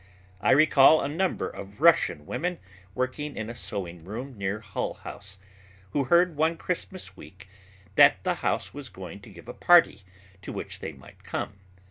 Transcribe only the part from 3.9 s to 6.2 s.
room near Hull House, who